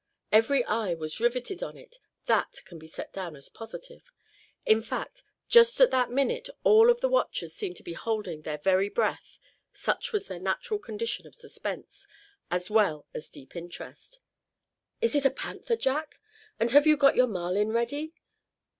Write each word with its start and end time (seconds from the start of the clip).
Every 0.31 0.63
eye 0.65 0.95
was 0.95 1.19
riveted 1.19 1.61
on 1.61 1.77
it, 1.77 1.99
that 2.25 2.61
can 2.65 2.79
be 2.79 2.87
set 2.87 3.13
down 3.13 3.35
as 3.35 3.49
positive. 3.49 4.11
In 4.65 4.81
fact, 4.81 5.21
just 5.47 5.79
at 5.79 5.91
that 5.91 6.09
minute 6.09 6.49
all 6.63 6.89
of 6.89 7.01
the 7.01 7.07
watchers 7.07 7.53
seemed 7.53 7.75
to 7.77 7.83
be 7.83 7.93
holding 7.93 8.41
their 8.41 8.57
very 8.57 8.89
breath, 8.89 9.37
such 9.73 10.11
was 10.11 10.25
their 10.27 10.39
natural 10.39 10.79
condition 10.79 11.27
of 11.27 11.35
suspense, 11.35 12.07
as 12.49 12.67
well 12.67 13.05
as 13.13 13.29
deep 13.29 13.55
interest. 13.55 14.21
"Is 15.01 15.13
it 15.15 15.23
a 15.23 15.29
panther, 15.29 15.75
Jack; 15.75 16.19
and 16.59 16.71
have 16.71 16.87
you 16.87 16.97
got 16.97 17.15
your 17.15 17.27
Marlin 17.27 17.71
ready?" 17.71 18.15